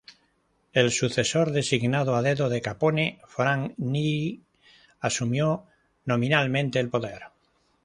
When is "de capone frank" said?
2.49-3.75